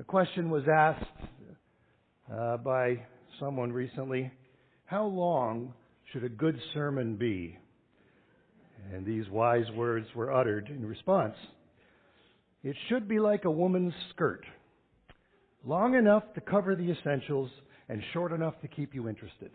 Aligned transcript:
A 0.00 0.04
question 0.04 0.48
was 0.48 0.62
asked 0.72 1.04
uh, 2.32 2.56
by 2.56 3.02
someone 3.38 3.70
recently 3.70 4.32
How 4.86 5.04
long 5.04 5.74
should 6.10 6.24
a 6.24 6.30
good 6.30 6.58
sermon 6.72 7.16
be? 7.16 7.58
And 8.92 9.04
these 9.04 9.28
wise 9.28 9.70
words 9.76 10.06
were 10.14 10.32
uttered 10.32 10.68
in 10.70 10.86
response 10.86 11.34
It 12.64 12.74
should 12.88 13.06
be 13.06 13.20
like 13.20 13.44
a 13.44 13.50
woman's 13.50 13.92
skirt, 14.14 14.46
long 15.62 15.94
enough 15.94 16.24
to 16.36 16.40
cover 16.40 16.74
the 16.74 16.90
essentials 16.90 17.50
and 17.90 18.02
short 18.14 18.32
enough 18.32 18.58
to 18.62 18.68
keep 18.68 18.94
you 18.94 19.10
interested. 19.10 19.50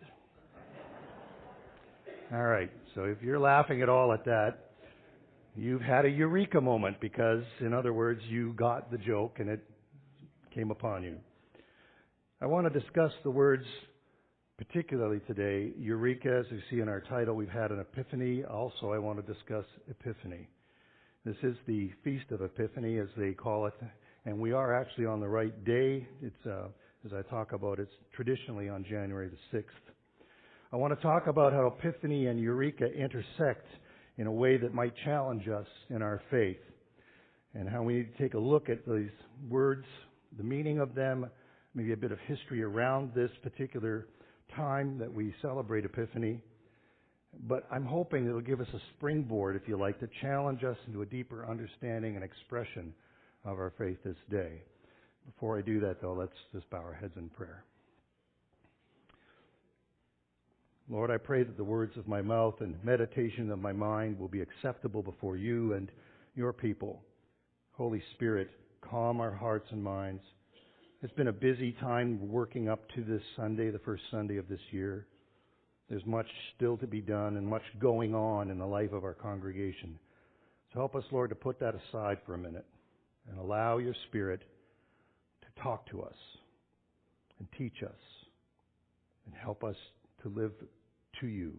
All 2.32 2.44
right, 2.44 2.70
so 2.94 3.04
if 3.04 3.20
you're 3.22 3.40
laughing 3.40 3.82
at 3.82 3.88
all 3.88 4.12
at 4.12 4.24
that, 4.26 4.70
you've 5.56 5.82
had 5.82 6.04
a 6.04 6.08
eureka 6.08 6.60
moment 6.60 7.00
because, 7.00 7.42
in 7.58 7.74
other 7.74 7.92
words, 7.92 8.20
you 8.28 8.52
got 8.52 8.92
the 8.92 8.98
joke 8.98 9.38
and 9.40 9.48
it 9.48 9.64
came 10.58 10.72
upon 10.72 11.04
you. 11.04 11.16
I 12.40 12.46
want 12.46 12.66
to 12.66 12.80
discuss 12.80 13.12
the 13.22 13.30
words 13.30 13.64
particularly 14.56 15.20
today, 15.28 15.70
Eureka, 15.78 16.42
as 16.44 16.46
you 16.50 16.58
see 16.68 16.80
in 16.80 16.88
our 16.88 17.00
title, 17.00 17.36
we've 17.36 17.48
had 17.48 17.70
an 17.70 17.78
epiphany. 17.78 18.42
Also, 18.42 18.90
I 18.90 18.98
want 18.98 19.24
to 19.24 19.32
discuss 19.32 19.64
Epiphany. 19.88 20.48
This 21.24 21.36
is 21.44 21.56
the 21.68 21.92
Feast 22.02 22.32
of 22.32 22.42
Epiphany, 22.42 22.98
as 22.98 23.06
they 23.16 23.34
call 23.34 23.66
it, 23.66 23.74
and 24.24 24.36
we 24.40 24.50
are 24.50 24.74
actually 24.74 25.06
on 25.06 25.20
the 25.20 25.28
right 25.28 25.64
day. 25.64 26.08
It's, 26.20 26.44
uh, 26.44 26.66
as 27.06 27.12
I 27.12 27.22
talk 27.30 27.52
about, 27.52 27.78
it's 27.78 27.94
traditionally 28.12 28.68
on 28.68 28.82
January 28.82 29.28
the 29.28 29.56
6th. 29.56 29.92
I 30.72 30.76
want 30.76 30.92
to 30.92 31.00
talk 31.00 31.28
about 31.28 31.52
how 31.52 31.68
Epiphany 31.68 32.26
and 32.26 32.40
Eureka 32.40 32.86
intersect 32.86 33.68
in 34.16 34.26
a 34.26 34.32
way 34.32 34.56
that 34.56 34.74
might 34.74 34.94
challenge 35.04 35.46
us 35.46 35.68
in 35.88 36.02
our 36.02 36.20
faith, 36.32 36.58
and 37.54 37.68
how 37.68 37.84
we 37.84 37.98
need 37.98 38.16
to 38.16 38.18
take 38.20 38.34
a 38.34 38.40
look 38.40 38.68
at 38.68 38.84
these 38.88 39.12
words, 39.48 39.84
the 40.36 40.44
meaning 40.44 40.78
of 40.78 40.94
them, 40.94 41.30
maybe 41.74 41.92
a 41.92 41.96
bit 41.96 42.12
of 42.12 42.18
history 42.26 42.62
around 42.62 43.12
this 43.14 43.30
particular 43.42 44.06
time 44.54 44.98
that 44.98 45.12
we 45.12 45.34
celebrate 45.40 45.84
Epiphany. 45.84 46.42
But 47.46 47.66
I'm 47.70 47.84
hoping 47.84 48.26
it'll 48.26 48.40
give 48.40 48.60
us 48.60 48.68
a 48.74 48.80
springboard, 48.96 49.56
if 49.56 49.68
you 49.68 49.78
like, 49.78 50.00
to 50.00 50.08
challenge 50.20 50.64
us 50.64 50.76
into 50.86 51.02
a 51.02 51.06
deeper 51.06 51.46
understanding 51.46 52.16
and 52.16 52.24
expression 52.24 52.94
of 53.44 53.58
our 53.58 53.72
faith 53.78 53.98
this 54.04 54.16
day. 54.30 54.62
Before 55.26 55.58
I 55.58 55.62
do 55.62 55.78
that, 55.80 56.00
though, 56.00 56.14
let's 56.14 56.32
just 56.52 56.68
bow 56.70 56.78
our 56.78 56.94
heads 56.94 57.12
in 57.16 57.28
prayer. 57.28 57.64
Lord, 60.90 61.10
I 61.10 61.18
pray 61.18 61.42
that 61.42 61.58
the 61.58 61.64
words 61.64 61.98
of 61.98 62.08
my 62.08 62.22
mouth 62.22 62.54
and 62.60 62.82
meditation 62.82 63.50
of 63.50 63.58
my 63.58 63.72
mind 63.72 64.18
will 64.18 64.28
be 64.28 64.40
acceptable 64.40 65.02
before 65.02 65.36
you 65.36 65.74
and 65.74 65.90
your 66.34 66.54
people. 66.54 67.02
Holy 67.72 68.02
Spirit, 68.14 68.48
calm 68.80 69.20
our 69.20 69.32
hearts 69.32 69.66
and 69.70 69.82
minds 69.82 70.22
it's 71.00 71.12
been 71.12 71.28
a 71.28 71.32
busy 71.32 71.72
time 71.80 72.28
working 72.28 72.68
up 72.68 72.80
to 72.96 73.04
this 73.04 73.22
Sunday, 73.36 73.70
the 73.70 73.78
first 73.78 74.02
Sunday 74.10 74.36
of 74.36 74.48
this 74.48 74.60
year. 74.72 75.06
There's 75.88 76.04
much 76.04 76.26
still 76.56 76.76
to 76.78 76.88
be 76.88 77.00
done 77.00 77.36
and 77.36 77.46
much 77.46 77.62
going 77.78 78.16
on 78.16 78.50
in 78.50 78.58
the 78.58 78.66
life 78.66 78.92
of 78.92 79.04
our 79.04 79.14
congregation. 79.14 79.96
So 80.72 80.80
help 80.80 80.96
us, 80.96 81.04
Lord, 81.12 81.30
to 81.30 81.36
put 81.36 81.60
that 81.60 81.74
aside 81.74 82.18
for 82.26 82.34
a 82.34 82.38
minute 82.38 82.66
and 83.30 83.38
allow 83.38 83.78
your 83.78 83.94
Spirit 84.08 84.42
to 85.42 85.62
talk 85.62 85.88
to 85.90 86.02
us 86.02 86.16
and 87.38 87.46
teach 87.56 87.84
us 87.84 88.00
and 89.26 89.34
help 89.36 89.62
us 89.62 89.76
to 90.22 90.28
live 90.28 90.52
to 91.20 91.28
you. 91.28 91.52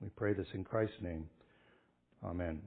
We 0.00 0.08
pray 0.10 0.34
this 0.34 0.46
in 0.54 0.62
Christ's 0.62 1.02
name. 1.02 1.28
Amen. 2.24 2.62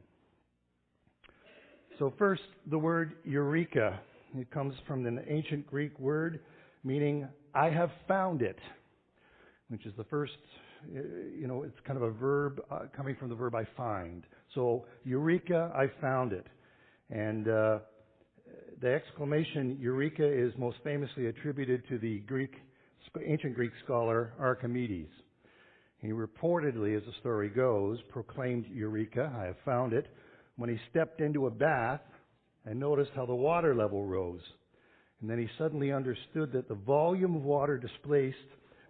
So 1.99 2.13
first, 2.17 2.41
the 2.69 2.77
word 2.77 3.13
eureka. 3.23 3.99
It 4.38 4.51
comes 4.51 4.75
from 4.85 5.05
an 5.05 5.23
ancient 5.27 5.65
Greek 5.67 5.97
word 5.97 6.41
meaning, 6.85 7.27
I 7.53 7.69
have 7.69 7.89
found 8.07 8.41
it, 8.41 8.59
which 9.69 9.85
is 9.85 9.93
the 9.97 10.03
first, 10.05 10.33
uh, 10.95 11.00
you 11.38 11.47
know, 11.47 11.63
it's 11.63 11.78
kind 11.85 11.97
of 11.97 12.03
a 12.03 12.11
verb 12.11 12.61
uh, 12.69 12.79
coming 12.95 13.16
from 13.16 13.29
the 13.29 13.35
verb 13.35 13.55
I 13.55 13.67
find. 13.75 14.23
So, 14.53 14.85
Eureka, 15.03 15.72
I 15.75 15.88
found 16.00 16.31
it. 16.31 16.45
And 17.09 17.47
uh, 17.47 17.79
the 18.81 18.94
exclamation 18.94 19.78
Eureka 19.81 20.25
is 20.25 20.53
most 20.57 20.78
famously 20.84 21.25
attributed 21.28 21.88
to 21.89 21.97
the 21.97 22.19
Greek, 22.19 22.53
ancient 23.25 23.55
Greek 23.55 23.72
scholar 23.84 24.34
Archimedes. 24.39 25.09
He 26.01 26.09
reportedly, 26.09 26.95
as 26.95 27.03
the 27.05 27.13
story 27.19 27.50
goes, 27.50 27.97
proclaimed 28.11 28.66
Eureka, 28.72 29.34
I 29.35 29.45
have 29.45 29.57
found 29.66 29.94
it, 29.94 30.07
when 30.57 30.69
he 30.69 30.77
stepped 30.89 31.21
into 31.21 31.47
a 31.47 31.51
bath 31.51 32.01
and 32.66 32.79
noticed 32.79 33.11
how 33.16 33.25
the 33.25 33.35
water 33.35 33.75
level 33.75 34.05
rose. 34.05 34.41
And 35.21 35.29
then 35.29 35.39
he 35.39 35.47
suddenly 35.57 35.91
understood 35.91 36.51
that 36.53 36.67
the 36.67 36.75
volume 36.75 37.35
of 37.35 37.43
water 37.43 37.77
displaced 37.77 38.38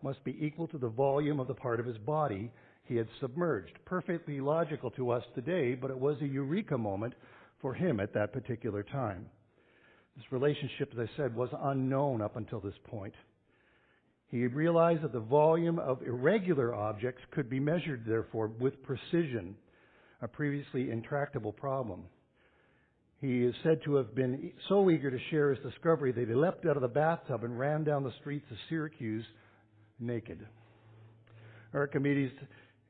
must 0.01 0.23
be 0.23 0.37
equal 0.39 0.67
to 0.67 0.77
the 0.77 0.89
volume 0.89 1.39
of 1.39 1.47
the 1.47 1.53
part 1.53 1.79
of 1.79 1.85
his 1.85 1.97
body 1.97 2.51
he 2.83 2.95
had 2.95 3.07
submerged. 3.19 3.73
Perfectly 3.85 4.39
logical 4.39 4.91
to 4.91 5.11
us 5.11 5.23
today, 5.33 5.75
but 5.75 5.91
it 5.91 5.97
was 5.97 6.17
a 6.21 6.27
eureka 6.27 6.77
moment 6.77 7.13
for 7.61 7.73
him 7.73 7.99
at 7.99 8.13
that 8.13 8.31
particular 8.31 8.83
time. 8.83 9.25
This 10.15 10.31
relationship, 10.31 10.93
as 10.93 11.07
I 11.09 11.17
said, 11.17 11.35
was 11.35 11.49
unknown 11.59 12.21
up 12.21 12.37
until 12.37 12.59
this 12.59 12.75
point. 12.85 13.13
He 14.27 14.47
realized 14.47 15.01
that 15.03 15.13
the 15.13 15.19
volume 15.19 15.79
of 15.79 16.01
irregular 16.01 16.73
objects 16.73 17.21
could 17.31 17.49
be 17.49 17.59
measured, 17.59 18.05
therefore, 18.05 18.47
with 18.47 18.81
precision, 18.83 19.55
a 20.21 20.27
previously 20.27 20.91
intractable 20.91 21.51
problem. 21.51 22.03
He 23.21 23.43
is 23.43 23.55
said 23.63 23.81
to 23.83 23.95
have 23.95 24.13
been 24.13 24.51
so 24.69 24.89
eager 24.89 25.09
to 25.09 25.17
share 25.29 25.53
his 25.53 25.63
discovery 25.63 26.11
that 26.11 26.27
he 26.27 26.35
leapt 26.35 26.65
out 26.65 26.75
of 26.75 26.81
the 26.81 26.87
bathtub 26.87 27.43
and 27.43 27.57
ran 27.57 27.83
down 27.83 28.03
the 28.03 28.13
streets 28.19 28.45
of 28.51 28.57
Syracuse 28.69 29.25
naked. 29.99 30.45
Archimedes' 31.73 32.31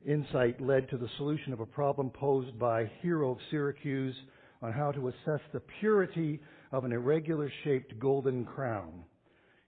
insight 0.06 0.60
led 0.60 0.88
to 0.90 0.96
the 0.96 1.08
solution 1.16 1.52
of 1.52 1.60
a 1.60 1.66
problem 1.66 2.10
posed 2.10 2.58
by 2.58 2.90
Hiero 3.02 3.32
of 3.32 3.38
Syracuse 3.50 4.14
on 4.62 4.72
how 4.72 4.92
to 4.92 5.08
assess 5.08 5.40
the 5.52 5.62
purity 5.80 6.40
of 6.72 6.84
an 6.84 6.92
irregular 6.92 7.50
shaped 7.64 7.98
golden 7.98 8.44
crown. 8.44 9.04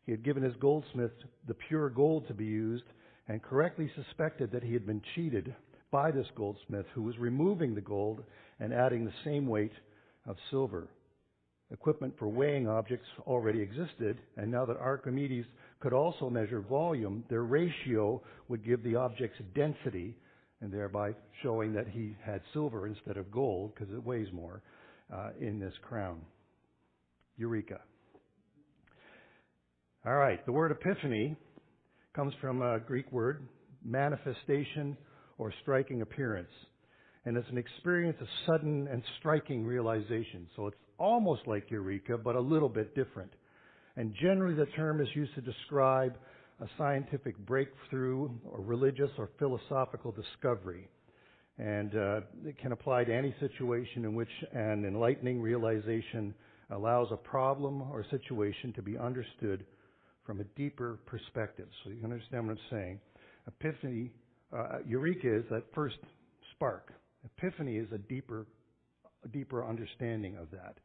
He 0.07 0.13
had 0.13 0.25
given 0.25 0.43
his 0.43 0.57
goldsmith 0.57 1.13
the 1.47 1.55
pure 1.55 1.91
gold 1.91 2.27
to 2.29 2.35
be 2.35 2.47
used 2.47 2.85
and 3.29 3.43
correctly 3.43 3.91
suspected 3.95 4.51
that 4.53 4.63
he 4.63 4.73
had 4.73 4.87
been 4.87 5.03
cheated 5.15 5.55
by 5.91 6.11
this 6.11 6.27
goldsmith 6.37 6.87
who 6.95 7.03
was 7.03 7.17
removing 7.19 7.75
the 7.75 7.81
gold 7.81 8.23
and 8.61 8.73
adding 8.73 9.05
the 9.05 9.13
same 9.25 9.47
weight 9.47 9.73
of 10.27 10.37
silver. 10.51 10.89
Equipment 11.71 12.15
for 12.19 12.29
weighing 12.29 12.67
objects 12.67 13.07
already 13.27 13.61
existed, 13.61 14.19
and 14.37 14.51
now 14.51 14.65
that 14.65 14.79
Archimedes 14.79 15.45
could 15.81 15.93
also 15.93 16.31
measure 16.31 16.61
volume, 16.61 17.23
their 17.29 17.45
ratio 17.45 18.23
would 18.49 18.65
give 18.65 18.83
the 18.83 18.97
object's 18.97 19.39
density, 19.55 20.17
and 20.61 20.73
thereby 20.73 21.11
showing 21.43 21.73
that 21.75 21.87
he 21.89 22.17
had 22.25 22.41
silver 22.53 22.87
instead 22.87 23.17
of 23.17 23.31
gold, 23.31 23.75
because 23.75 23.93
it 23.93 24.03
weighs 24.03 24.33
more, 24.33 24.63
uh, 25.13 25.31
in 25.41 25.61
this 25.61 25.75
crown. 25.83 26.21
Eureka. 27.37 27.81
All 30.07 30.17
right, 30.17 30.45
the 30.47 30.53
word 30.53 30.73
epiphany 30.73 31.37
comes 32.17 32.33
from 32.41 32.63
a 32.63 32.81
Greek 32.81 33.13
word, 33.13 33.47
manifestation 33.85 34.97
or 35.39 35.53
striking 35.63 36.03
appearance 36.03 36.51
and 37.29 37.37
it's 37.37 37.49
an 37.51 37.59
experience 37.59 38.17
of 38.23 38.27
sudden 38.47 38.89
and 38.91 39.03
striking 39.19 39.63
realization. 39.63 40.47
So 40.57 40.67
it's 40.67 40.77
almost 40.99 41.43
like 41.47 41.71
eureka, 41.71 42.17
but 42.17 42.37
a 42.37 42.41
little 42.41 42.71
bit 42.71 42.95
different. 42.95 43.31
And 43.97 44.15
generally, 44.19 44.55
the 44.55 44.65
term 44.77 45.03
is 45.03 45.09
used 45.15 45.35
to 45.35 45.43
describe 45.43 46.17
a 46.63 46.67
scientific 46.79 47.37
breakthrough 47.45 48.31
or 48.45 48.61
religious 48.61 49.11
or 49.19 49.29
philosophical 49.39 50.11
discovery. 50.11 50.89
And 51.59 51.95
uh, 51.95 52.21
it 52.47 52.57
can 52.59 52.73
apply 52.73 53.05
to 53.05 53.15
any 53.15 53.35
situation 53.41 54.07
in 54.07 54.15
which 54.15 54.31
an 54.53 54.87
enlightening 54.87 55.43
realization 55.43 56.33
allows 56.71 57.09
a 57.11 57.17
problem 57.17 57.83
or 57.91 58.07
situation 58.11 58.73
to 58.73 58.81
be 58.81 58.97
understood 58.97 59.67
from 60.25 60.41
a 60.41 60.45
deeper 60.57 60.99
perspective. 61.05 61.69
So 61.85 61.91
you 61.91 61.97
can 61.97 62.13
understand 62.13 62.47
what 62.47 62.53
I'm 62.53 62.71
saying. 62.71 63.01
Epiphany, 63.47 64.13
uh, 64.53 64.79
eureka 64.87 65.37
is 65.37 65.45
that 65.51 65.65
first 65.75 65.97
spark. 66.53 66.93
Epiphany 67.25 67.77
is 67.77 67.89
a 67.93 67.99
deeper, 67.99 68.47
a 69.25 69.29
deeper 69.29 69.67
understanding 69.67 70.37
of 70.37 70.51
that. 70.51 70.77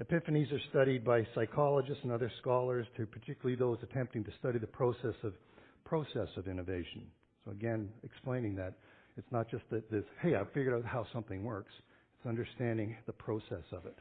Epiphanies 0.00 0.52
are 0.52 0.60
studied 0.70 1.04
by 1.04 1.26
psychologists 1.34 2.02
and 2.02 2.12
other 2.12 2.30
scholars, 2.40 2.86
to 2.96 3.06
particularly 3.06 3.56
those 3.56 3.78
attempting 3.82 4.22
to 4.24 4.30
study 4.38 4.58
the 4.58 4.66
process 4.66 5.14
of 5.22 5.32
process 5.84 6.28
of 6.36 6.48
innovation. 6.48 7.06
So 7.44 7.52
again, 7.52 7.88
explaining 8.02 8.56
that 8.56 8.74
it's 9.16 9.30
not 9.30 9.48
just 9.48 9.62
that 9.70 9.90
this, 9.90 10.04
hey, 10.20 10.34
I 10.34 10.42
figured 10.52 10.74
out 10.74 10.84
how 10.84 11.06
something 11.12 11.44
works. 11.44 11.72
It's 12.18 12.26
understanding 12.26 12.96
the 13.06 13.12
process 13.12 13.64
of 13.72 13.86
it. 13.86 13.96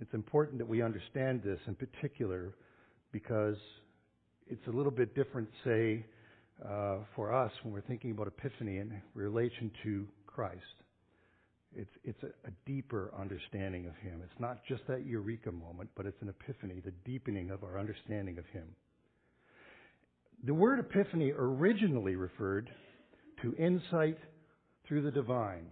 It's 0.00 0.12
important 0.14 0.58
that 0.58 0.66
we 0.66 0.82
understand 0.82 1.42
this 1.42 1.58
in 1.66 1.74
particular 1.74 2.54
because 3.12 3.56
it's 4.48 4.66
a 4.66 4.70
little 4.70 4.90
bit 4.90 5.14
different, 5.14 5.48
say, 5.64 6.04
uh, 6.66 6.98
for 7.14 7.32
us 7.32 7.52
when 7.62 7.72
we're 7.72 7.80
thinking 7.82 8.10
about 8.10 8.26
Epiphany 8.26 8.78
in 8.78 9.00
relation 9.14 9.70
to 9.84 10.06
Christ. 10.26 10.62
It's, 11.74 11.90
it's 12.02 12.22
a, 12.22 12.48
a 12.48 12.52
deeper 12.66 13.12
understanding 13.18 13.86
of 13.86 13.94
Him. 13.96 14.20
It's 14.24 14.40
not 14.40 14.60
just 14.66 14.86
that 14.88 15.04
eureka 15.04 15.52
moment, 15.52 15.90
but 15.96 16.06
it's 16.06 16.20
an 16.22 16.28
epiphany, 16.28 16.80
the 16.84 16.92
deepening 17.04 17.50
of 17.50 17.62
our 17.62 17.78
understanding 17.78 18.38
of 18.38 18.46
Him. 18.46 18.68
The 20.44 20.54
word 20.54 20.78
epiphany 20.78 21.32
originally 21.36 22.16
referred 22.16 22.70
to 23.42 23.54
insight 23.56 24.18
through 24.86 25.02
the 25.02 25.10
divine. 25.10 25.66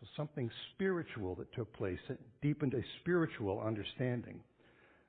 So 0.00 0.06
something 0.16 0.50
spiritual 0.74 1.34
that 1.36 1.52
took 1.54 1.72
place 1.72 1.98
that 2.08 2.18
deepened 2.42 2.74
a 2.74 2.82
spiritual 3.00 3.60
understanding. 3.60 4.40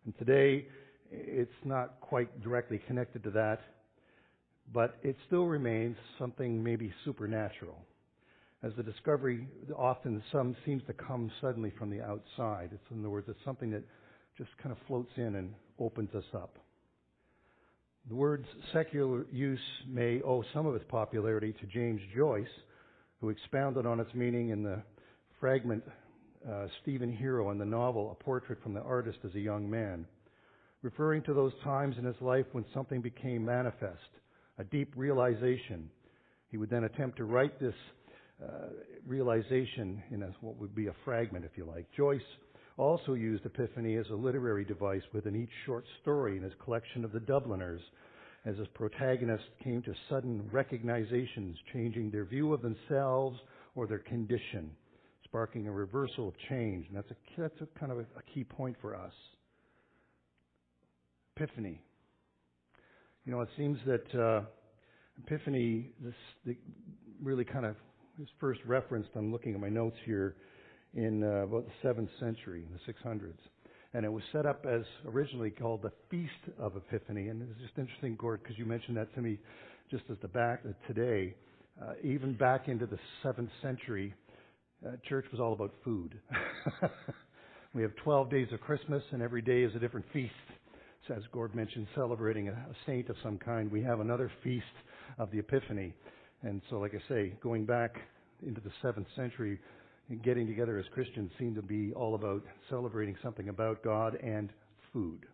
And 0.06 0.18
today, 0.18 0.68
it's 1.12 1.52
not 1.66 2.00
quite 2.02 2.42
directly 2.42 2.80
connected 2.88 3.24
to 3.24 3.32
that, 3.32 3.60
but 4.74 4.96
it 5.04 5.16
still 5.28 5.46
remains 5.46 5.98
something 6.18 6.64
maybe 6.64 6.94
supernatural. 7.04 7.78
As 8.62 8.74
the 8.76 8.84
discovery 8.84 9.48
often 9.76 10.22
some 10.32 10.56
seems 10.66 10.84
to 10.88 10.94
come 10.94 11.32
suddenly 11.42 11.72
from 11.78 11.90
the 11.90 12.02
outside. 12.02 12.70
It's 12.74 12.92
in 12.92 13.00
other 13.00 13.10
words, 13.10 13.28
it's 13.30 13.40
something 13.46 13.72
that 13.72 13.84
just 14.38 14.50
kind 14.62 14.72
of 14.72 14.78
floats 14.88 15.12
in 15.16 15.36
and 15.36 15.54
opens 15.80 16.14
us 16.14 16.26
up. 16.34 16.58
The 18.10 18.16
word's 18.16 18.48
secular 18.74 19.26
use 19.32 19.60
may 19.88 20.22
owe 20.22 20.44
some 20.54 20.66
of 20.66 20.76
its 20.76 20.86
popularity 20.90 21.54
to 21.54 21.68
James 21.68 22.02
Joyce, 22.16 22.48
who 23.22 23.30
expounded 23.30 23.86
on 23.86 24.00
its 24.00 24.14
meaning 24.14 24.50
in 24.50 24.64
the 24.64 24.82
fragment 25.40 25.84
uh, 26.50 26.68
Stephen 26.82 27.12
Hero 27.12 27.52
in 27.52 27.58
the 27.58 27.66
novel 27.66 28.12
A 28.12 28.24
Portrait 28.24 28.62
from 28.64 28.74
the 28.74 28.82
Artist 28.82 29.20
as 29.26 29.36
a 29.36 29.40
Young 29.40 29.70
Man, 29.70 30.06
referring 30.82 31.22
to 31.24 31.34
those 31.34 31.54
times 31.64 31.98
in 31.98 32.06
his 32.06 32.20
life 32.22 32.46
when 32.52 32.66
something 32.74 33.02
became 33.02 33.46
manifest, 33.46 34.00
a 34.60 34.64
deep 34.66 34.94
realization. 34.96 35.90
He 36.50 36.58
would 36.58 36.70
then 36.70 36.84
attempt 36.84 37.18
to 37.18 37.24
write 37.24 37.60
this 37.60 37.74
uh, 38.44 38.68
realization 39.08 40.04
in 40.12 40.24
a, 40.24 40.28
what 40.42 40.58
would 40.58 40.76
be 40.76 40.88
a 40.88 40.96
fragment, 41.06 41.46
if 41.46 41.52
you 41.58 41.66
like. 41.66 41.88
Joyce 41.96 42.22
also 42.78 43.14
used 43.14 43.46
epiphany 43.46 43.96
as 43.96 44.06
a 44.12 44.16
literary 44.16 44.64
device 44.64 45.02
within 45.14 45.36
each 45.36 45.50
short 45.66 45.86
story 46.02 46.38
in 46.38 46.44
his 46.44 46.54
collection 46.64 47.04
of 47.04 47.12
the 47.12 47.20
Dubliners, 47.20 47.82
as 48.46 48.58
his 48.58 48.68
protagonists 48.74 49.48
came 49.64 49.82
to 49.82 49.94
sudden 50.10 50.48
recognizations, 50.52 51.58
changing 51.74 52.10
their 52.10 52.24
view 52.26 52.54
of 52.54 52.62
themselves 52.62 53.38
or 53.76 53.88
their 53.88 54.00
condition, 54.00 54.72
sparking 55.26 55.68
a 55.68 55.72
reversal 55.72 56.30
of 56.30 56.34
change. 56.50 56.86
And 56.88 56.96
that's 56.96 57.12
a, 57.12 57.16
that's 57.38 57.62
a 57.62 57.80
kind 57.80 57.92
of 57.92 58.00
a, 58.00 58.02
a 58.02 58.24
key 58.34 58.44
point 58.44 58.78
for 58.82 58.96
us. 58.96 59.14
Epiphany. 61.36 61.82
You 63.26 63.34
know, 63.34 63.42
it 63.42 63.50
seems 63.58 63.78
that 63.86 64.20
uh, 64.20 64.42
Epiphany, 65.24 65.90
this 66.02 66.14
the, 66.46 66.58
really 67.22 67.44
kind 67.44 67.66
of 67.66 67.76
is 68.22 68.28
first 68.40 68.62
referenced. 68.66 69.10
I'm 69.16 69.32
looking 69.32 69.54
at 69.54 69.60
my 69.60 69.70
notes 69.70 69.98
here 70.06 70.36
in 70.94 71.24
uh, 71.24 71.44
about 71.44 71.66
the 71.66 71.72
seventh 71.82 72.10
century, 72.20 72.66
the 72.72 72.94
600s, 72.94 73.38
and 73.94 74.06
it 74.06 74.12
was 74.12 74.24
set 74.32 74.46
up 74.46 74.66
as 74.66 74.82
originally 75.06 75.50
called 75.50 75.82
the 75.82 75.92
Feast 76.10 76.32
of 76.58 76.76
Epiphany. 76.76 77.28
And 77.28 77.42
it's 77.42 77.60
just 77.60 77.78
interesting, 77.78 78.16
Gord, 78.16 78.42
because 78.42 78.58
you 78.58 78.66
mentioned 78.66 78.98
that 78.98 79.14
to 79.16 79.22
me 79.22 79.38
just 79.92 80.04
as 80.10 80.18
the 80.22 80.28
back 80.28 80.62
uh, 80.68 80.72
today. 80.88 81.36
Uh, 81.82 81.94
even 82.04 82.34
back 82.34 82.68
into 82.68 82.86
the 82.86 83.00
seventh 83.24 83.50
century, 83.62 84.14
uh, 84.86 84.92
church 85.08 85.26
was 85.32 85.40
all 85.40 85.54
about 85.54 85.74
food. 85.84 86.20
we 87.74 87.82
have 87.82 87.96
12 87.98 88.30
days 88.30 88.48
of 88.54 88.60
Christmas, 88.62 89.04
and 89.12 89.22
every 89.22 89.42
day 89.42 89.64
is 89.64 89.76
a 89.76 89.80
different 89.80 90.06
feast. 90.12 90.34
So 91.08 91.14
as 91.16 91.24
Gord 91.32 91.56
mentioned, 91.56 91.88
celebrating 91.96 92.50
a, 92.50 92.52
a 92.52 92.76
saint 92.86 93.10
of 93.10 93.16
some 93.24 93.38
kind, 93.38 93.72
we 93.72 93.82
have 93.84 94.00
another 94.00 94.32
feast 94.44 94.66
of 95.18 95.32
the 95.32 95.40
Epiphany. 95.40 95.94
And 96.44 96.62
so, 96.70 96.78
like 96.80 96.94
I 96.94 97.10
say, 97.10 97.34
going 97.42 97.66
back 97.66 97.96
into 98.46 98.62
the 98.62 98.72
seventh 98.82 99.08
century, 99.16 99.60
getting 100.24 100.48
together 100.48 100.78
as 100.78 100.86
Christians 100.94 101.32
seemed 101.38 101.56
to 101.56 101.62
be 101.62 101.94
all 101.94 102.16
about 102.16 102.44
celebrating 102.70 103.16
something 103.22 103.50
about 103.50 103.84
God 103.84 104.16
and 104.16 104.52
food. 104.94 105.26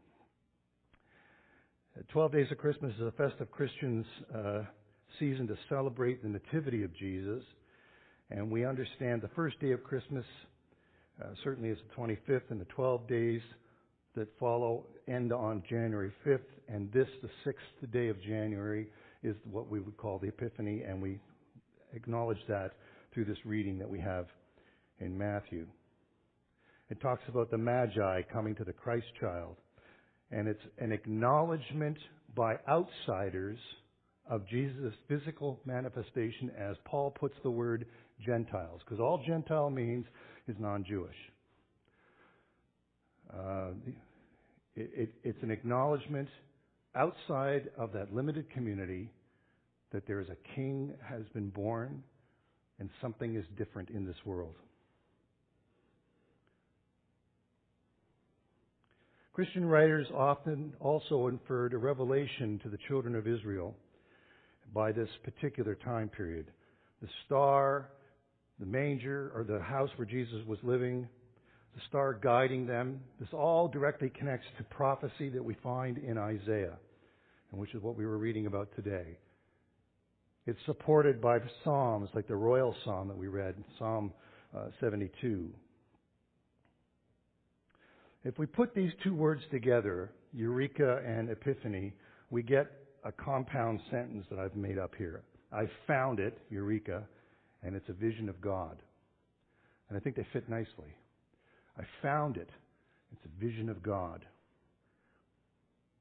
Uh, 1.98 2.02
Twelve 2.12 2.32
Days 2.32 2.48
of 2.52 2.58
Christmas 2.58 2.94
is 2.96 3.02
a 3.02 3.12
festive 3.12 3.52
Christians' 3.52 4.06
uh, 4.34 4.62
season 5.20 5.48
to 5.48 5.58
celebrate 5.70 6.24
the 6.24 6.30
Nativity 6.30 6.84
of 6.84 6.96
Jesus. 6.96 7.44
And 8.32 8.50
we 8.50 8.66
understand 8.66 9.22
the 9.22 9.30
first 9.30 9.60
day 9.60 9.72
of 9.72 9.84
Christmas 9.84 10.26
uh, 11.22 11.28
certainly 11.44 11.70
is 11.70 11.78
the 11.88 12.02
25th, 12.02 12.50
and 12.50 12.60
the 12.60 12.66
12 12.66 13.08
days 13.08 13.42
that 14.16 14.28
follow 14.40 14.86
end 15.08 15.32
on 15.32 15.64
January 15.70 16.12
5th, 16.26 16.40
and 16.68 16.92
this, 16.92 17.08
the 17.22 17.30
sixth 17.44 17.92
day 17.92 18.08
of 18.08 18.22
January, 18.22 18.88
is 19.24 19.36
what 19.50 19.70
we 19.70 19.80
would 19.80 19.98
call 19.98 20.20
the 20.20 20.28
Epiphany, 20.28 20.84
and 20.88 21.02
we 21.02 21.20
acknowledge 21.94 22.40
that 22.48 22.72
through 23.14 23.26
this 23.26 23.38
reading 23.46 23.80
that 23.80 23.90
we 23.90 24.00
have 24.00 24.28
in 25.00 25.18
Matthew. 25.18 25.66
It 26.90 27.02
talks 27.02 27.24
about 27.28 27.50
the 27.50 27.58
Magi 27.58 28.22
coming 28.32 28.56
to 28.56 28.64
the 28.64 28.74
Christ 28.74 29.08
child, 29.20 29.56
and 30.32 30.48
it's 30.48 30.62
an 30.80 30.92
acknowledgement 30.92 31.98
by 32.36 32.58
outsiders 32.70 33.58
of 34.30 34.48
Jesus' 34.48 34.94
physical 35.08 35.60
manifestation 35.66 36.52
as 36.58 36.76
Paul 36.86 37.12
puts 37.12 37.36
the 37.44 37.52
word 37.52 37.86
Gentiles, 38.26 38.82
because 38.84 39.00
all 39.00 39.22
Gentile 39.26 39.70
means 39.70 40.06
is 40.48 40.56
non 40.60 40.84
Jewish. 40.88 41.16
Uh, 43.34 43.72
it, 44.76 44.92
it, 44.94 45.14
it's 45.24 45.44
an 45.44 45.52
acknowledgement 45.52 46.30
outside 46.96 47.70
of 47.78 47.92
that 47.94 48.14
limited 48.14 48.50
community 48.52 49.10
that 49.92 50.08
there 50.08 50.20
is 50.20 50.28
a 50.30 50.56
king 50.56 50.94
has 51.08 51.24
been 51.34 51.50
born 51.50 52.04
and 52.80 52.90
something 53.02 53.36
is 53.36 53.46
different 53.58 53.90
in 53.90 54.06
this 54.06 54.16
world. 54.26 54.56
Christian 59.34 59.66
writers 59.66 60.08
often 60.16 60.74
also 60.80 61.28
inferred 61.28 61.74
a 61.74 61.78
revelation 61.78 62.60
to 62.64 62.70
the 62.70 62.78
children 62.88 63.16
of 63.16 63.28
Israel 63.28 63.76
by 64.74 64.94
this 64.94 65.10
particular 65.24 65.76
time 65.76 66.08
period. 66.08 66.52
The 67.02 67.10
star, 67.26 67.90
the 68.60 68.66
manger, 68.66 69.32
or 69.36 69.44
the 69.44 69.60
house 69.60 69.90
where 69.98 70.08
Jesus 70.08 70.40
was 70.48 70.58
living, 70.64 71.08
the 71.76 71.82
star 71.90 72.14
guiding 72.14 72.66
them, 72.66 73.02
this 73.20 73.30
all 73.34 73.68
directly 73.68 74.10
connects 74.10 74.48
to 74.58 74.64
prophecy 74.64 75.30
that 75.30 75.44
we 75.44 75.56
find 75.62 75.98
in 75.98 76.18
Isaiah 76.18 76.78
and 77.52 77.62
which 77.62 77.74
is 77.74 77.82
what 77.82 77.98
we 77.98 78.06
were 78.06 78.18
reading 78.18 78.48
about 78.48 78.70
today. 78.76 79.18
It's 80.46 80.60
supported 80.66 81.22
by 81.22 81.40
psalms 81.64 82.10
like 82.14 82.28
the 82.28 82.36
royal 82.36 82.76
psalm 82.84 83.08
that 83.08 83.18
we 83.18 83.28
read, 83.28 83.56
Psalm 83.80 84.14
uh, 84.56 84.68
72. 84.80 85.50
If 88.24 88.38
we 88.38 88.46
put 88.46 88.74
these 88.76 88.92
two 89.04 89.16
words 89.16 89.42
together, 89.52 90.12
Eureka 90.34 91.02
and 91.06 91.30
Epiphany, 91.30 91.94
we 92.30 92.44
get 92.44 92.72
a 93.04 93.12
compound 93.12 93.80
sentence 93.90 94.26
that 94.30 94.40
I've 94.40 94.56
made 94.56 94.78
up 94.78 94.94
here. 94.98 95.24
I 95.52 95.70
found 95.88 96.20
it, 96.20 96.38
Eureka, 96.50 97.04
and 97.64 97.76
it's 97.76 97.88
a 97.90 97.94
vision 97.94 98.30
of 98.30 98.42
God. 98.42 98.78
And 99.90 99.98
I 99.98 100.02
think 100.02 100.16
they 100.16 100.28
fit 100.34 100.50
nicely. 100.50 100.96
I 101.78 101.84
found 102.02 102.38
it. 102.38 102.50
It's 103.12 103.26
a 103.26 103.44
vision 103.44 103.70
of 103.70 103.84
God. 103.84 104.26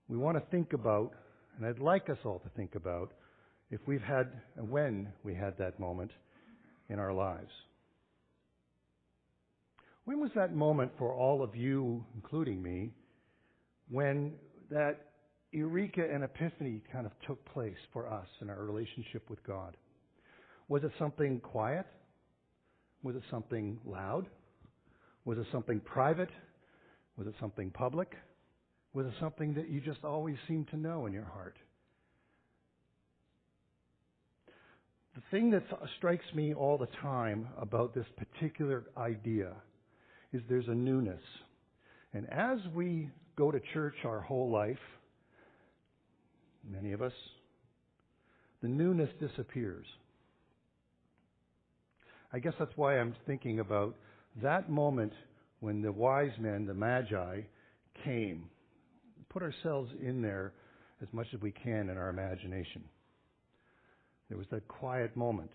We 0.08 0.16
want 0.16 0.36
to 0.36 0.50
think 0.50 0.72
about 0.72 1.14
and 1.56 1.66
I'd 1.66 1.78
like 1.78 2.08
us 2.10 2.18
all 2.24 2.40
to 2.40 2.48
think 2.50 2.74
about 2.74 3.12
if 3.70 3.80
we've 3.86 4.02
had, 4.02 4.28
when 4.56 5.08
we 5.22 5.34
had 5.34 5.56
that 5.58 5.78
moment 5.78 6.10
in 6.88 6.98
our 6.98 7.12
lives. 7.12 7.50
When 10.04 10.20
was 10.20 10.30
that 10.34 10.54
moment 10.54 10.92
for 10.98 11.14
all 11.14 11.42
of 11.42 11.56
you, 11.56 12.04
including 12.14 12.62
me, 12.62 12.90
when 13.88 14.32
that 14.70 15.06
eureka 15.52 16.02
and 16.12 16.24
epiphany 16.24 16.82
kind 16.92 17.06
of 17.06 17.12
took 17.26 17.44
place 17.46 17.76
for 17.92 18.08
us 18.12 18.26
in 18.42 18.50
our 18.50 18.62
relationship 18.62 19.30
with 19.30 19.42
God? 19.46 19.76
Was 20.68 20.82
it 20.82 20.92
something 20.98 21.40
quiet? 21.40 21.86
Was 23.02 23.16
it 23.16 23.22
something 23.30 23.78
loud? 23.86 24.26
Was 25.24 25.38
it 25.38 25.46
something 25.52 25.80
private? 25.80 26.30
Was 27.16 27.26
it 27.26 27.34
something 27.40 27.70
public? 27.70 28.12
Was 28.92 29.06
it 29.06 29.14
something 29.20 29.54
that 29.54 29.68
you 29.68 29.80
just 29.80 30.04
always 30.04 30.36
seem 30.46 30.64
to 30.66 30.76
know 30.76 31.06
in 31.06 31.12
your 31.12 31.24
heart? 31.24 31.56
The 35.14 35.22
thing 35.30 35.50
that 35.52 35.62
strikes 35.98 36.24
me 36.34 36.54
all 36.54 36.76
the 36.76 36.88
time 37.00 37.48
about 37.58 37.94
this 37.94 38.06
particular 38.16 38.84
idea 38.96 39.52
is 40.32 40.42
there's 40.48 40.68
a 40.68 40.74
newness. 40.74 41.22
And 42.12 42.28
as 42.30 42.58
we 42.74 43.10
go 43.36 43.50
to 43.50 43.60
church 43.72 43.94
our 44.04 44.20
whole 44.20 44.50
life, 44.50 44.78
many 46.68 46.92
of 46.92 47.02
us, 47.02 47.12
the 48.60 48.68
newness 48.68 49.10
disappears. 49.20 49.86
I 52.32 52.40
guess 52.40 52.54
that's 52.58 52.76
why 52.76 52.98
I'm 52.98 53.14
thinking 53.26 53.60
about 53.60 53.94
that 54.42 54.70
moment 54.70 55.12
when 55.60 55.82
the 55.82 55.92
wise 55.92 56.32
men, 56.38 56.66
the 56.66 56.74
magi, 56.74 57.40
came 58.04 58.50
put 59.34 59.42
ourselves 59.42 59.90
in 60.00 60.22
there 60.22 60.52
as 61.02 61.08
much 61.12 61.26
as 61.34 61.40
we 61.40 61.50
can 61.50 61.90
in 61.90 61.98
our 61.98 62.08
imagination. 62.08 62.84
There 64.28 64.38
was 64.38 64.46
that 64.52 64.66
quiet 64.68 65.14
moment. 65.16 65.50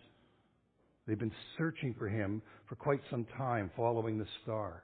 They've 1.07 1.17
been 1.17 1.31
searching 1.57 1.95
for 1.97 2.07
him 2.07 2.41
for 2.67 2.75
quite 2.75 2.99
some 3.09 3.25
time, 3.37 3.71
following 3.75 4.19
the 4.19 4.27
star. 4.43 4.83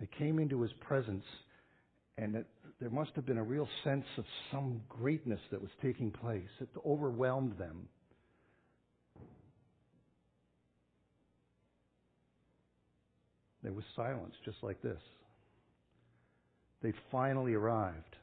They 0.00 0.08
came 0.18 0.38
into 0.38 0.62
his 0.62 0.70
presence, 0.80 1.24
and 2.16 2.36
it, 2.36 2.46
there 2.80 2.90
must 2.90 3.10
have 3.16 3.26
been 3.26 3.38
a 3.38 3.44
real 3.44 3.68
sense 3.84 4.06
of 4.16 4.24
some 4.52 4.80
greatness 4.88 5.40
that 5.50 5.60
was 5.60 5.70
taking 5.82 6.12
place. 6.12 6.48
It 6.60 6.68
overwhelmed 6.86 7.58
them. 7.58 7.88
There 13.62 13.72
was 13.72 13.84
silence, 13.94 14.34
just 14.44 14.58
like 14.62 14.82
this. 14.82 15.00
They 16.82 16.92
finally 17.10 17.54
arrived. 17.54 18.16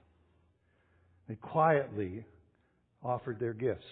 They 1.27 1.35
quietly 1.35 2.25
offered 3.03 3.39
their 3.39 3.53
gifts, 3.53 3.85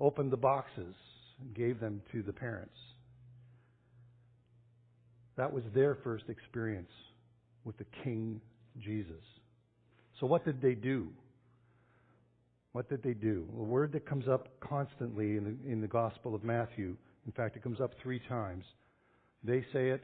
opened 0.00 0.32
the 0.32 0.36
boxes, 0.36 0.94
and 1.40 1.54
gave 1.54 1.78
them 1.78 2.02
to 2.12 2.22
the 2.22 2.32
parents. 2.32 2.76
That 5.36 5.52
was 5.52 5.62
their 5.74 5.94
first 6.02 6.24
experience 6.28 6.90
with 7.64 7.76
the 7.78 7.86
King 8.02 8.40
Jesus. 8.82 9.24
So, 10.18 10.26
what 10.26 10.44
did 10.44 10.60
they 10.60 10.74
do? 10.74 11.08
What 12.72 12.88
did 12.88 13.02
they 13.02 13.14
do? 13.14 13.46
A 13.58 13.62
word 13.62 13.92
that 13.92 14.06
comes 14.06 14.28
up 14.28 14.48
constantly 14.60 15.36
in 15.36 15.44
the, 15.44 15.72
in 15.72 15.80
the 15.80 15.88
Gospel 15.88 16.34
of 16.34 16.44
Matthew, 16.44 16.96
in 17.26 17.32
fact, 17.32 17.56
it 17.56 17.62
comes 17.62 17.80
up 17.80 17.92
three 18.02 18.20
times. 18.28 18.64
They 19.44 19.64
say 19.72 19.90
it, 19.90 20.02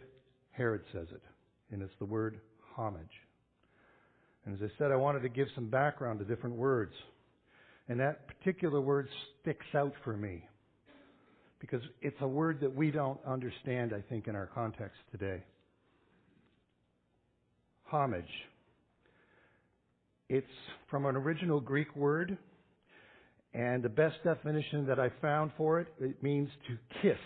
Herod 0.57 0.83
says 0.93 1.09
it, 1.13 1.23
and 1.71 1.83
it's 1.83 1.93
the 1.99 2.05
word 2.05 2.41
homage. 2.75 3.05
And 4.45 4.55
as 4.55 4.63
I 4.63 4.79
said, 4.79 4.93
I 4.93 4.97
wanted 4.97 5.21
to 5.23 5.29
give 5.29 5.49
some 5.55 5.69
background 5.69 6.21
to 6.21 6.25
different 6.25 6.57
words. 6.57 6.93
And 7.89 8.01
that 8.01 8.27
particular 8.27 8.81
word 8.81 9.09
sticks 9.43 9.67
out 9.75 9.93
for 10.05 10.17
me 10.17 10.45
because 11.61 11.81
it's 12.01 12.17
a 12.21 12.29
word 12.29 12.61
that 12.61 12.75
we 12.75 12.91
don't 12.91 13.19
understand, 13.27 13.93
I 13.93 14.03
think, 14.09 14.29
in 14.29 14.37
our 14.37 14.47
context 14.47 14.99
today. 15.11 15.43
Homage. 17.85 18.25
It's 20.29 20.47
from 20.91 21.07
an 21.07 21.17
original 21.17 21.61
Greek 21.61 21.95
word, 21.95 22.37
and 23.55 23.83
the 23.83 23.89
best 23.89 24.17
definition 24.25 24.87
that 24.87 24.99
I 24.99 25.11
found 25.23 25.53
for 25.57 25.81
it, 25.81 25.87
it 26.01 26.23
means 26.23 26.49
to 26.69 26.77
kiss 27.01 27.19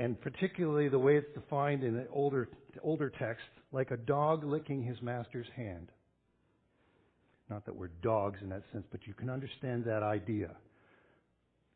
and 0.00 0.18
particularly 0.18 0.88
the 0.88 0.98
way 0.98 1.16
it's 1.16 1.32
defined 1.34 1.84
in 1.84 1.94
the 1.94 2.08
older 2.08 2.48
older 2.82 3.10
text, 3.10 3.44
like 3.70 3.90
a 3.90 3.98
dog 3.98 4.44
licking 4.44 4.82
his 4.82 4.96
master's 5.02 5.46
hand. 5.54 5.88
Not 7.50 7.66
that 7.66 7.76
we're 7.76 7.90
dogs 8.02 8.38
in 8.40 8.48
that 8.48 8.62
sense, 8.72 8.86
but 8.90 9.00
you 9.06 9.12
can 9.12 9.28
understand 9.28 9.84
that 9.84 10.02
idea. 10.02 10.52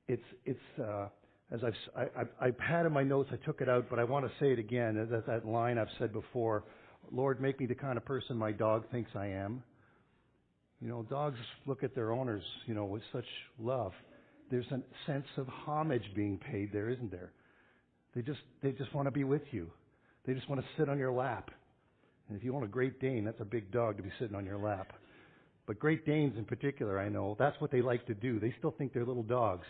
It's 0.09 0.25
it's 0.47 0.81
uh, 0.83 1.09
as 1.53 1.61
I've 1.63 2.09
I, 2.17 2.47
I've 2.47 2.59
had 2.59 2.87
in 2.87 2.93
my 2.93 3.03
notes. 3.03 3.29
I 3.31 3.37
took 3.45 3.61
it 3.61 3.69
out, 3.69 3.91
but 3.91 3.99
I 3.99 4.05
want 4.05 4.25
to 4.25 4.33
say 4.41 4.53
it 4.53 4.59
again. 4.59 4.95
That 5.11 5.27
that 5.27 5.47
line 5.47 5.77
I've 5.77 5.89
said 5.99 6.13
before. 6.13 6.65
Lord, 7.13 7.43
make 7.43 7.61
me 7.61 7.67
the 7.67 7.75
kind 7.75 7.99
of 7.99 8.07
person 8.07 8.39
my 8.39 8.53
dog 8.53 8.85
thinks 8.91 9.11
I 9.15 9.27
am. 9.27 9.63
You 10.81 10.89
know, 10.89 11.03
dogs 11.03 11.37
look 11.67 11.83
at 11.85 11.95
their 11.95 12.11
owners, 12.11 12.43
you 12.65 12.73
know, 12.73 12.87
with 12.87 13.03
such 13.13 13.27
love. 13.61 13.93
There's 14.51 14.67
a 14.71 14.81
sense 15.07 15.27
of 15.37 15.47
homage 15.49 16.05
being 16.17 16.39
paid 16.39 16.73
there, 16.73 16.89
isn't 16.89 17.11
there? 17.11 17.33
They 18.15 18.23
just, 18.23 18.41
they 18.63 18.73
just 18.73 18.95
want 18.95 19.07
to 19.07 19.11
be 19.11 19.25
with 19.25 19.43
you. 19.51 19.71
They 20.27 20.35
just 20.35 20.49
want 20.49 20.61
to 20.61 20.67
sit 20.79 20.89
on 20.89 20.99
your 20.99 21.13
lap. 21.13 21.51
And 22.29 22.39
if 22.39 22.45
you 22.45 22.53
want 22.53 22.65
a 22.65 22.69
Great 22.69 23.01
Dane, 23.01 23.25
that's 23.25 23.41
a 23.41 23.45
big 23.45 23.71
dog 23.71 23.97
to 23.97 24.03
be 24.03 24.11
sitting 24.19 24.37
on 24.37 24.47
your 24.47 24.59
lap. 24.59 24.93
But 25.67 25.79
Great 25.79 26.07
Danes 26.07 26.37
in 26.37 26.45
particular, 26.45 26.99
I 26.99 27.09
know, 27.09 27.37
that's 27.39 27.61
what 27.61 27.71
they 27.71 27.83
like 27.83 28.07
to 28.07 28.15
do. 28.15 28.39
They 28.39 28.55
still 28.59 28.75
think 28.77 28.93
they're 28.93 29.05
little 29.05 29.23
dogs. 29.23 29.67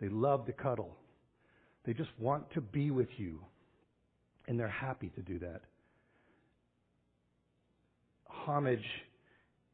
They 0.00 0.08
love 0.08 0.46
to 0.46 0.52
cuddle. 0.52 0.96
They 1.84 1.92
just 1.92 2.10
want 2.18 2.50
to 2.54 2.60
be 2.60 2.90
with 2.90 3.08
you. 3.16 3.40
And 4.48 4.58
they're 4.58 4.68
happy 4.68 5.10
to 5.14 5.22
do 5.22 5.38
that. 5.40 5.62
Homage 8.26 8.84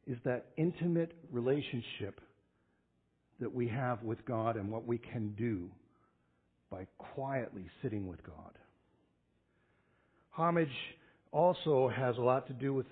is 0.05 0.17
that 0.25 0.47
intimate 0.57 1.13
relationship 1.31 2.21
that 3.39 3.53
we 3.53 3.67
have 3.67 4.03
with 4.03 4.23
God 4.25 4.57
and 4.57 4.69
what 4.69 4.85
we 4.85 4.97
can 4.97 5.33
do 5.37 5.69
by 6.69 6.85
quietly 6.97 7.65
sitting 7.81 8.07
with 8.07 8.23
God. 8.23 8.57
Homage 10.31 10.67
also 11.31 11.89
has 11.89 12.17
a 12.17 12.21
lot 12.21 12.47
to 12.47 12.53
do 12.53 12.73
with 12.73 12.85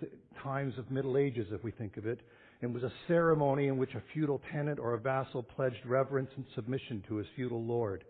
times 0.43 0.73
of 0.77 0.91
Middle 0.91 1.17
Ages, 1.17 1.47
if 1.51 1.63
we 1.63 1.71
think 1.71 1.97
of 1.97 2.05
it. 2.05 2.19
It 2.61 2.71
was 2.71 2.83
a 2.83 2.91
ceremony 3.07 3.67
in 3.67 3.77
which 3.77 3.93
a 3.93 4.01
feudal 4.13 4.41
tenant 4.51 4.79
or 4.79 4.93
a 4.93 4.99
vassal 4.99 5.43
pledged 5.43 5.85
reverence 5.85 6.29
and 6.35 6.45
submission 6.55 7.03
to 7.07 7.15
his 7.15 7.27
feudal 7.35 7.63
lord. 7.63 8.03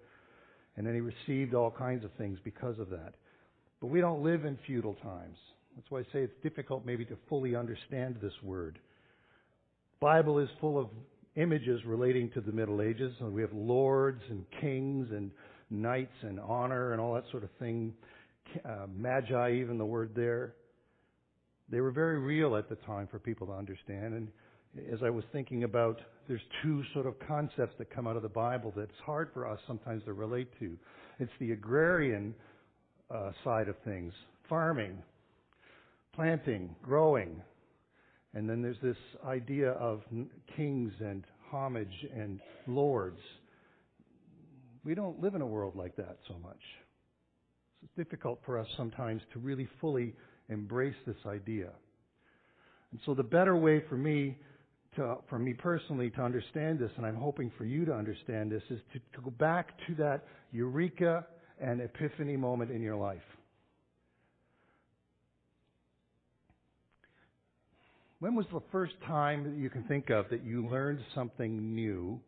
And 0.76 0.86
then 0.86 0.94
he 0.94 1.02
received 1.02 1.54
all 1.54 1.72
kinds 1.72 2.06
of 2.06 2.12
things 2.18 2.40
because 2.44 2.80
of 2.80 2.90
that. 2.90 3.16
But 3.82 3.88
we 3.88 4.00
don't 4.00 4.24
live 4.24 4.46
in 4.46 4.58
feudal 4.66 4.96
times. 4.96 5.38
That's 5.76 5.90
why 5.92 6.00
I 6.00 6.04
say 6.14 6.20
it's 6.22 6.44
difficult 6.44 6.86
maybe 6.86 7.06
to 7.06 7.18
fully 7.30 7.56
understand 7.56 8.18
this 8.22 8.34
word. 8.42 8.80
Bible 10.00 10.40
is 10.40 10.50
full 10.62 10.80
of 10.80 10.88
images 11.36 11.82
relating 11.86 12.32
to 12.32 12.42
the 12.42 12.52
Middle 12.52 12.82
Ages. 12.82 13.14
And 13.20 13.34
we 13.34 13.42
have 13.42 13.54
lords 13.54 14.22
and 14.30 14.46
kings 14.62 15.10
and 15.12 15.32
knights 15.70 16.16
and 16.22 16.40
honor 16.40 16.92
and 16.92 17.02
all 17.02 17.14
that 17.14 17.26
sort 17.32 17.44
of 17.44 17.50
thing. 17.60 17.94
Uh, 18.66 18.88
magi, 18.96 19.54
even 19.60 19.78
the 19.78 19.86
word 19.86 20.12
there. 20.16 20.54
They 21.70 21.82
were 21.82 21.92
very 21.92 22.20
real 22.20 22.56
at 22.56 22.70
the 22.70 22.76
time 22.76 23.08
for 23.12 23.20
people 23.20 23.48
to 23.48 23.54
understand. 23.54 24.14
And 24.14 24.28
as 24.92 25.00
I 25.04 25.10
was 25.10 25.26
thinking 25.32 25.64
about, 25.64 26.00
there's 26.28 26.42
two 26.64 26.84
sort 26.94 27.06
of 27.06 27.16
concepts 27.28 27.76
that 27.78 27.90
come 27.90 28.08
out 28.08 28.16
of 28.16 28.22
the 28.22 28.30
Bible 28.30 28.74
that's 28.76 28.92
hard 29.06 29.30
for 29.34 29.48
us 29.48 29.60
sometimes 29.68 30.04
to 30.06 30.14
relate 30.14 30.48
to. 30.60 30.78
It's 31.20 31.32
the 31.40 31.52
agrarian 31.52 32.34
uh, 33.10 33.32
side 33.44 33.68
of 33.68 33.76
things, 33.84 34.14
farming, 34.48 34.98
planting, 36.14 36.76
growing. 36.82 37.42
And 38.34 38.50
then 38.50 38.62
there's 38.62 38.80
this 38.82 38.98
idea 39.26 39.72
of 39.72 40.02
kings 40.56 40.94
and 41.00 41.24
homage 41.52 42.06
and 42.16 42.40
lords. 42.68 43.20
We 44.88 44.96
don't 44.96 45.22
live 45.22 45.36
in 45.36 45.42
a 45.42 45.46
world 45.46 45.76
like 45.76 45.98
that 45.98 46.18
so 46.30 46.36
much. 46.42 46.62
It's 47.84 47.92
difficult 47.98 48.40
for 48.46 48.58
us 48.58 48.68
sometimes 48.78 49.22
to 49.34 49.40
really 49.40 49.68
fully 49.82 50.16
embrace 50.48 50.96
this 51.06 51.18
idea. 51.28 51.72
And 52.92 53.00
so 53.06 53.14
the 53.14 53.22
better 53.22 53.58
way 53.58 53.84
for 53.90 53.98
me 53.98 54.38
to, 54.96 55.18
for 55.30 55.40
me 55.40 55.52
personally 55.52 56.10
to 56.12 56.22
understand 56.22 56.80
this, 56.80 56.90
and 56.96 57.06
I'm 57.06 57.18
hoping 57.18 57.52
for 57.58 57.66
you 57.66 57.84
to 57.84 57.94
understand 57.94 58.50
this, 58.50 58.64
is 58.70 58.80
to, 58.94 59.00
to 59.00 59.22
go 59.26 59.30
back 59.32 59.78
to 59.88 59.96
that 59.96 60.24
eureka 60.54 61.28
and 61.60 61.82
epiphany 61.82 62.38
moment 62.38 62.72
in 62.72 62.82
your 62.82 62.96
life. 62.96 63.20
When 68.20 68.36
was 68.36 68.46
the 68.54 68.62
first 68.72 68.94
time 69.06 69.44
that 69.44 69.62
you 69.62 69.70
can 69.70 69.84
think 69.84 70.10
of 70.12 70.30
that 70.30 70.46
you 70.46 70.66
learned 70.66 71.02
something 71.14 71.76
new 71.76 72.22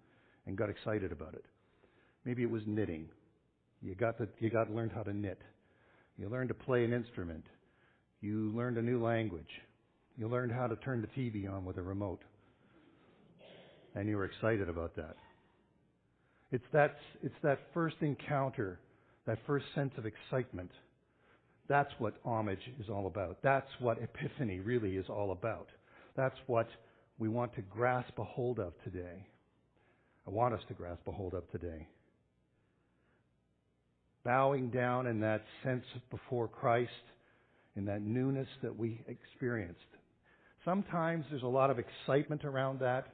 and 0.45 0.57
got 0.57 0.69
excited 0.69 1.13
about 1.13 1.35
it? 1.35 1.45
Maybe 2.29 2.43
it 2.43 2.51
was 2.51 2.61
knitting. 2.67 3.09
You 3.81 3.95
got 3.95 4.19
to, 4.19 4.27
you 4.37 4.51
got 4.51 4.69
learned 4.69 4.91
how 4.93 5.01
to 5.01 5.11
knit. 5.11 5.39
You 6.15 6.29
learned 6.29 6.49
to 6.49 6.53
play 6.53 6.85
an 6.85 6.93
instrument. 6.93 7.43
You 8.21 8.51
learned 8.55 8.77
a 8.77 8.83
new 8.83 9.03
language. 9.03 9.49
You 10.15 10.27
learned 10.27 10.51
how 10.51 10.67
to 10.67 10.75
turn 10.75 11.01
the 11.01 11.07
TV 11.19 11.51
on 11.51 11.65
with 11.65 11.77
a 11.77 11.81
remote. 11.81 12.21
And 13.95 14.07
you 14.07 14.15
were 14.15 14.25
excited 14.25 14.69
about 14.69 14.95
that. 14.95 15.15
It's 16.51 16.63
that, 16.71 16.97
it's 17.23 17.33
that 17.41 17.57
first 17.73 17.95
encounter, 18.01 18.77
that 19.25 19.39
first 19.47 19.65
sense 19.73 19.93
of 19.97 20.05
excitement. 20.05 20.69
That's 21.67 21.91
what 21.97 22.13
homage 22.23 22.61
is 22.79 22.89
all 22.91 23.07
about. 23.07 23.39
That's 23.41 23.71
what 23.79 23.97
epiphany 24.03 24.59
really 24.59 24.97
is 24.97 25.07
all 25.09 25.31
about. 25.31 25.69
That's 26.15 26.37
what 26.45 26.67
we 27.17 27.27
want 27.27 27.55
to 27.55 27.63
grasp 27.63 28.19
a 28.19 28.23
hold 28.23 28.59
of 28.59 28.73
today. 28.83 29.25
I 30.27 30.29
want 30.29 30.53
us 30.53 30.61
to 30.67 30.75
grasp 30.75 31.07
a 31.07 31.11
hold 31.11 31.33
of 31.33 31.49
today 31.51 31.87
bowing 34.29 34.69
down 34.69 35.07
in 35.07 35.19
that 35.21 35.41
sense 35.63 35.83
before 36.11 36.47
Christ, 36.47 36.91
in 37.75 37.85
that 37.85 38.03
newness 38.03 38.47
that 38.61 38.77
we 38.77 39.01
experienced. 39.07 39.79
Sometimes 40.63 41.25
there's 41.31 41.41
a 41.41 41.47
lot 41.47 41.71
of 41.71 41.79
excitement 41.79 42.45
around 42.45 42.79
that. 42.79 43.07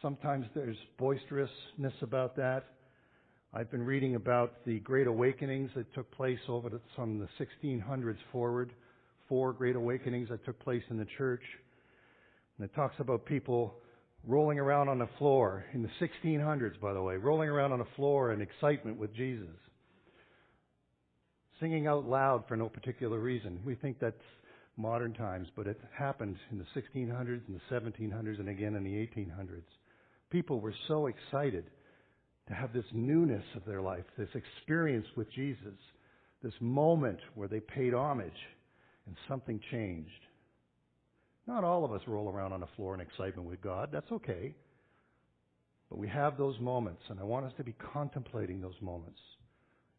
Sometimes 0.00 0.46
there's 0.54 0.76
boisterousness 1.00 1.94
about 2.00 2.36
that. 2.36 2.62
I've 3.52 3.72
been 3.72 3.82
reading 3.82 4.14
about 4.14 4.64
the 4.64 4.78
Great 4.78 5.08
Awakenings 5.08 5.72
that 5.74 5.92
took 5.94 6.08
place 6.12 6.38
over 6.48 6.68
the, 6.68 6.80
from 6.94 7.18
the 7.18 7.28
1600s 7.64 8.18
forward. 8.30 8.72
Four 9.28 9.52
Great 9.52 9.74
Awakenings 9.74 10.28
that 10.28 10.44
took 10.44 10.60
place 10.60 10.84
in 10.90 10.96
the 10.96 11.08
church. 11.18 11.42
And 12.56 12.64
it 12.64 12.72
talks 12.76 12.94
about 13.00 13.26
people 13.26 13.74
rolling 14.24 14.60
around 14.60 14.88
on 14.90 15.00
the 15.00 15.08
floor 15.18 15.64
in 15.74 15.82
the 15.82 15.90
1600s, 16.00 16.78
by 16.80 16.92
the 16.92 17.02
way, 17.02 17.16
rolling 17.16 17.48
around 17.48 17.72
on 17.72 17.80
the 17.80 17.88
floor 17.96 18.32
in 18.32 18.40
excitement 18.40 18.96
with 18.96 19.12
Jesus 19.12 19.48
singing 21.60 21.86
out 21.86 22.06
loud 22.06 22.44
for 22.48 22.56
no 22.56 22.68
particular 22.68 23.18
reason. 23.18 23.60
We 23.64 23.74
think 23.74 23.98
that's 23.98 24.16
modern 24.76 25.14
times, 25.14 25.48
but 25.56 25.66
it 25.66 25.80
happened 25.96 26.36
in 26.50 26.58
the 26.58 26.80
1600s 26.80 27.40
and 27.48 27.60
the 27.60 27.74
1700s 27.74 28.40
and 28.40 28.48
again 28.48 28.74
in 28.74 28.84
the 28.84 28.90
1800s. 28.90 29.62
People 30.30 30.60
were 30.60 30.74
so 30.88 31.06
excited 31.06 31.64
to 32.48 32.54
have 32.54 32.72
this 32.72 32.84
newness 32.92 33.44
of 33.56 33.64
their 33.64 33.80
life, 33.80 34.04
this 34.18 34.28
experience 34.34 35.06
with 35.16 35.32
Jesus, 35.32 35.78
this 36.42 36.52
moment 36.60 37.18
where 37.34 37.48
they 37.48 37.60
paid 37.60 37.94
homage 37.94 38.30
and 39.06 39.16
something 39.28 39.60
changed. 39.70 40.10
Not 41.46 41.64
all 41.64 41.84
of 41.84 41.92
us 41.92 42.02
roll 42.06 42.28
around 42.28 42.52
on 42.52 42.60
the 42.60 42.68
floor 42.76 42.94
in 42.94 43.00
excitement 43.00 43.48
with 43.48 43.60
God. 43.62 43.90
That's 43.92 44.10
okay. 44.12 44.54
But 45.88 45.98
we 45.98 46.08
have 46.08 46.36
those 46.36 46.58
moments, 46.60 47.02
and 47.08 47.20
I 47.20 47.22
want 47.22 47.46
us 47.46 47.52
to 47.58 47.64
be 47.64 47.74
contemplating 47.92 48.60
those 48.60 48.74
moments. 48.80 49.18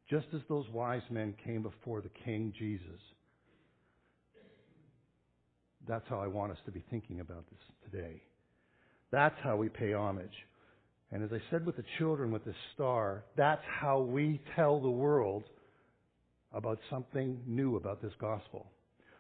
Just 0.09 0.27
as 0.33 0.41
those 0.47 0.65
wise 0.69 1.01
men 1.09 1.33
came 1.43 1.61
before 1.61 2.01
the 2.01 2.09
King 2.23 2.53
Jesus. 2.57 3.01
That's 5.87 6.05
how 6.09 6.19
I 6.19 6.27
want 6.27 6.51
us 6.51 6.57
to 6.65 6.71
be 6.71 6.83
thinking 6.89 7.19
about 7.19 7.45
this 7.49 7.91
today. 7.91 8.21
That's 9.11 9.35
how 9.43 9.55
we 9.55 9.69
pay 9.69 9.93
homage. 9.93 10.33
And 11.11 11.23
as 11.23 11.29
I 11.31 11.41
said 11.49 11.65
with 11.65 11.77
the 11.77 11.85
children 11.97 12.31
with 12.31 12.43
the 12.43 12.53
star, 12.73 13.23
that's 13.37 13.63
how 13.79 14.01
we 14.01 14.41
tell 14.55 14.81
the 14.81 14.89
world 14.89 15.43
about 16.53 16.79
something 16.89 17.39
new 17.45 17.77
about 17.77 18.01
this 18.01 18.11
gospel. 18.19 18.67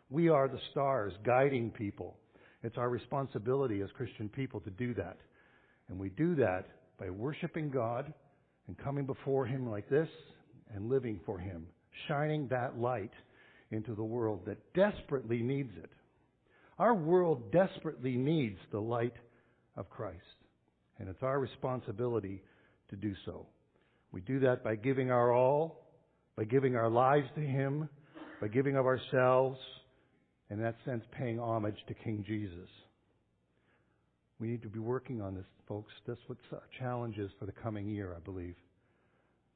We 0.09 0.29
are 0.29 0.47
the 0.47 0.59
stars 0.71 1.13
guiding 1.25 1.71
people. 1.71 2.17
It's 2.63 2.77
our 2.77 2.89
responsibility 2.89 3.81
as 3.81 3.89
Christian 3.95 4.27
people 4.29 4.59
to 4.61 4.69
do 4.71 4.93
that. 4.95 5.17
And 5.89 5.97
we 5.97 6.09
do 6.09 6.35
that 6.35 6.65
by 6.99 7.09
worshiping 7.09 7.69
God 7.69 8.11
and 8.67 8.77
coming 8.77 9.05
before 9.05 9.45
Him 9.45 9.69
like 9.69 9.89
this 9.89 10.09
and 10.73 10.89
living 10.89 11.19
for 11.25 11.37
Him, 11.37 11.67
shining 12.07 12.47
that 12.49 12.77
light 12.77 13.11
into 13.71 13.95
the 13.95 14.03
world 14.03 14.41
that 14.45 14.57
desperately 14.73 15.41
needs 15.41 15.71
it. 15.77 15.89
Our 16.79 16.93
world 16.93 17.51
desperately 17.51 18.15
needs 18.15 18.59
the 18.71 18.79
light 18.79 19.15
of 19.75 19.89
Christ, 19.89 20.17
and 20.99 21.09
it's 21.09 21.23
our 21.23 21.39
responsibility 21.39 22.43
to 22.89 22.95
do 22.95 23.13
so. 23.25 23.45
We 24.11 24.21
do 24.21 24.39
that 24.41 24.63
by 24.63 24.75
giving 24.75 25.11
our 25.11 25.33
all, 25.33 25.83
by 26.35 26.45
giving 26.45 26.75
our 26.75 26.89
lives 26.89 27.27
to 27.35 27.41
Him, 27.41 27.89
by 28.39 28.47
giving 28.47 28.77
of 28.77 28.85
ourselves, 28.85 29.59
in 30.49 30.61
that 30.61 30.75
sense, 30.85 31.03
paying 31.17 31.39
homage 31.39 31.77
to 31.87 31.93
King 31.93 32.23
Jesus. 32.25 32.69
We 34.39 34.47
need 34.47 34.61
to 34.61 34.69
be 34.69 34.79
working 34.79 35.21
on 35.21 35.35
this, 35.35 35.45
folks. 35.67 35.91
That's 36.07 36.19
what 36.27 36.37
our 36.51 36.61
challenge 36.79 37.17
is 37.17 37.31
for 37.39 37.45
the 37.45 37.51
coming 37.51 37.87
year, 37.87 38.13
I 38.15 38.19
believe. 38.19 38.55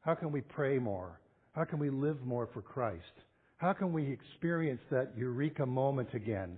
How 0.02 0.16
can 0.16 0.32
we 0.32 0.42
pray 0.42 0.80
more? 0.80 1.20
How 1.54 1.64
can 1.64 1.80
we 1.80 1.90
live 1.90 2.22
more 2.26 2.50
for 2.54 2.62
Christ? 2.62 3.04
How 3.58 3.74
can 3.74 3.94
we 3.94 4.12
experience 4.12 4.82
that 4.90 5.12
eureka 5.16 5.66
moment 5.66 6.10
again 6.14 6.58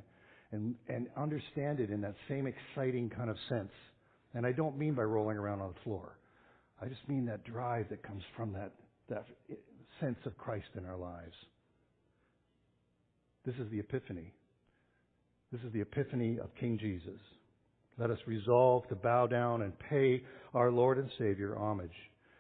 and, 0.52 0.76
and 0.88 1.08
understand 1.18 1.80
it 1.80 1.90
in 1.90 2.00
that 2.02 2.16
same 2.30 2.48
exciting 2.48 3.10
kind 3.10 3.30
of 3.30 3.36
sense? 3.50 3.72
And 4.34 4.46
I 4.46 4.54
don't 4.54 4.78
mean 4.78 4.94
by 4.94 5.04
rolling 5.04 5.38
around 5.38 5.62
on 5.62 5.74
the 5.74 5.80
floor. 5.84 6.18
I 6.82 6.88
just 6.88 7.08
mean 7.08 7.26
that 7.26 7.44
drive 7.44 7.90
that 7.90 8.04
comes 8.04 8.24
from 8.36 8.54
that, 8.54 8.72
that 9.10 9.26
sense 10.00 10.18
of 10.26 10.38
Christ 10.38 10.68
in 10.78 10.86
our 10.86 10.98
lives. 10.98 11.36
This 13.46 13.56
is 13.56 13.70
the 13.72 13.80
epiphany. 13.80 14.32
This 15.52 15.62
is 15.62 15.74
the 15.74 15.82
epiphany 15.82 16.40
of 16.40 16.50
King 16.60 16.78
Jesus. 16.80 17.20
Let 17.98 18.10
us 18.10 18.18
resolve 18.26 18.88
to 18.88 18.96
bow 18.96 19.28
down 19.28 19.62
and 19.62 19.74
pay 19.78 20.24
our 20.54 20.72
Lord 20.72 20.98
and 20.98 21.10
Savior 21.20 21.58
homage 21.58 21.92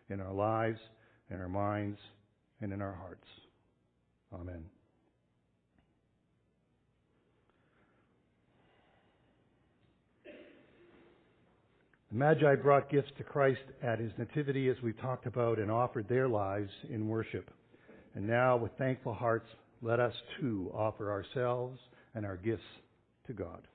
in 0.09 0.19
our 0.19 0.33
lives, 0.33 0.79
in 1.29 1.39
our 1.39 1.49
minds, 1.49 1.99
and 2.61 2.71
in 2.73 2.81
our 2.81 2.93
hearts. 2.93 3.27
Amen. 4.33 4.63
The 12.11 12.19
Magi 12.19 12.55
brought 12.55 12.91
gifts 12.91 13.11
to 13.17 13.23
Christ 13.23 13.63
at 13.81 13.99
his 13.99 14.11
nativity, 14.19 14.69
as 14.69 14.77
we've 14.83 14.99
talked 14.99 15.25
about, 15.25 15.57
and 15.57 15.71
offered 15.71 16.07
their 16.07 16.27
lives 16.27 16.69
in 16.89 17.07
worship. 17.07 17.49
And 18.13 18.27
now, 18.27 18.55
with 18.55 18.71
thankful 18.77 19.15
hearts, 19.15 19.47
let 19.81 19.99
us 19.99 20.13
too 20.39 20.71
offer 20.75 21.11
ourselves 21.11 21.79
and 22.13 22.23
our 22.23 22.37
gifts 22.37 22.61
to 23.27 23.33
God. 23.33 23.67